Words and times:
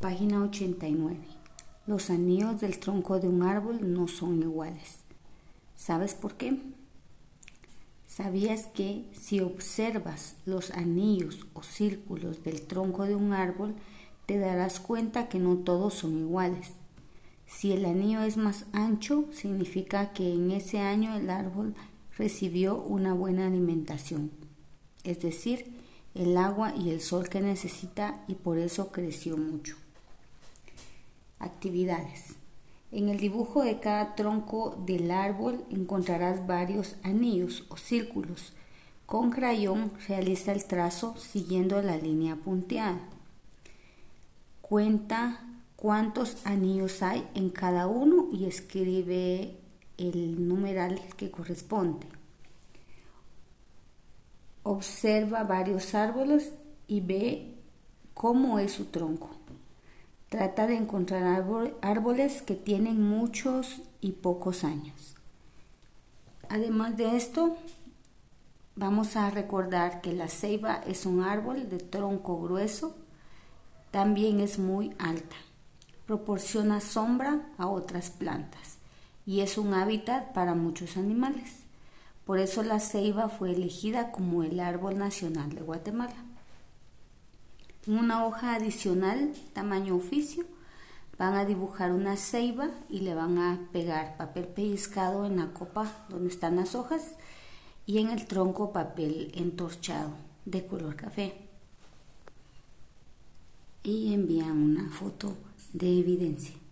Página 0.00 0.42
89. 0.42 1.16
Los 1.86 2.10
anillos 2.10 2.60
del 2.60 2.78
tronco 2.78 3.18
de 3.18 3.28
un 3.28 3.42
árbol 3.42 3.94
no 3.94 4.08
son 4.08 4.42
iguales. 4.42 4.98
¿Sabes 5.74 6.12
por 6.12 6.34
qué? 6.34 6.60
¿Sabías 8.06 8.66
que 8.66 9.06
si 9.18 9.40
observas 9.40 10.36
los 10.44 10.70
anillos 10.70 11.46
o 11.54 11.62
círculos 11.62 12.44
del 12.44 12.60
tronco 12.60 13.04
de 13.04 13.14
un 13.14 13.32
árbol, 13.32 13.74
te 14.26 14.38
darás 14.38 14.80
cuenta 14.80 15.30
que 15.30 15.38
no 15.38 15.56
todos 15.56 15.94
son 15.94 16.18
iguales? 16.18 16.72
Si 17.46 17.72
el 17.72 17.86
anillo 17.86 18.20
es 18.20 18.36
más 18.36 18.66
ancho, 18.74 19.24
significa 19.32 20.12
que 20.12 20.30
en 20.30 20.50
ese 20.50 20.78
año 20.78 21.16
el 21.16 21.30
árbol 21.30 21.74
recibió 22.18 22.76
una 22.76 23.14
buena 23.14 23.46
alimentación, 23.46 24.30
es 25.04 25.22
decir, 25.22 25.72
el 26.14 26.36
agua 26.36 26.74
y 26.76 26.90
el 26.90 27.00
sol 27.00 27.30
que 27.30 27.40
necesita 27.40 28.22
y 28.28 28.34
por 28.34 28.58
eso 28.58 28.92
creció 28.92 29.38
mucho. 29.38 29.76
Actividades. 31.38 32.34
En 32.92 33.08
el 33.08 33.18
dibujo 33.18 33.62
de 33.62 33.78
cada 33.80 34.14
tronco 34.14 34.76
del 34.86 35.10
árbol 35.10 35.64
encontrarás 35.70 36.46
varios 36.46 36.96
anillos 37.02 37.64
o 37.68 37.76
círculos. 37.76 38.52
Con 39.04 39.30
crayón 39.30 39.92
realiza 40.08 40.52
el 40.52 40.64
trazo 40.64 41.16
siguiendo 41.18 41.82
la 41.82 41.96
línea 41.96 42.36
punteada. 42.36 43.00
Cuenta 44.62 45.44
cuántos 45.76 46.44
anillos 46.46 47.02
hay 47.02 47.28
en 47.34 47.50
cada 47.50 47.86
uno 47.86 48.28
y 48.32 48.46
escribe 48.46 49.56
el 49.98 50.48
numeral 50.48 51.00
que 51.16 51.30
corresponde. 51.30 52.06
Observa 54.62 55.44
varios 55.44 55.94
árboles 55.94 56.52
y 56.88 57.00
ve 57.00 57.54
cómo 58.14 58.58
es 58.58 58.72
su 58.72 58.86
tronco. 58.86 59.30
Trata 60.36 60.66
de 60.66 60.76
encontrar 60.76 61.46
árboles 61.80 62.42
que 62.42 62.56
tienen 62.56 63.02
muchos 63.02 63.80
y 64.02 64.12
pocos 64.12 64.64
años. 64.64 65.16
Además 66.50 66.98
de 66.98 67.16
esto, 67.16 67.56
vamos 68.74 69.16
a 69.16 69.30
recordar 69.30 70.02
que 70.02 70.12
la 70.12 70.28
ceiba 70.28 70.82
es 70.86 71.06
un 71.06 71.22
árbol 71.22 71.70
de 71.70 71.78
tronco 71.78 72.38
grueso, 72.38 72.94
también 73.90 74.40
es 74.40 74.58
muy 74.58 74.94
alta, 74.98 75.36
proporciona 76.04 76.82
sombra 76.82 77.40
a 77.56 77.68
otras 77.68 78.10
plantas 78.10 78.76
y 79.24 79.40
es 79.40 79.56
un 79.56 79.72
hábitat 79.72 80.34
para 80.34 80.54
muchos 80.54 80.98
animales. 80.98 81.60
Por 82.26 82.40
eso 82.40 82.62
la 82.62 82.78
ceiba 82.78 83.30
fue 83.30 83.52
elegida 83.52 84.12
como 84.12 84.42
el 84.42 84.60
árbol 84.60 84.98
nacional 84.98 85.54
de 85.54 85.62
Guatemala 85.62 86.26
una 87.86 88.26
hoja 88.26 88.54
adicional 88.54 89.32
tamaño 89.52 89.94
oficio 89.94 90.44
van 91.18 91.34
a 91.34 91.44
dibujar 91.44 91.92
una 91.92 92.16
ceiba 92.16 92.68
y 92.88 93.00
le 93.00 93.14
van 93.14 93.38
a 93.38 93.68
pegar 93.72 94.16
papel 94.16 94.48
pellizcado 94.48 95.24
en 95.24 95.36
la 95.36 95.52
copa 95.52 95.90
donde 96.08 96.28
están 96.28 96.56
las 96.56 96.74
hojas 96.74 97.14
y 97.86 97.98
en 97.98 98.10
el 98.10 98.26
tronco 98.26 98.72
papel 98.72 99.30
entorchado 99.34 100.10
de 100.44 100.66
color 100.66 100.96
café 100.96 101.34
y 103.84 104.12
envían 104.12 104.58
una 104.58 104.90
foto 104.90 105.36
de 105.72 106.00
evidencia. 106.00 106.65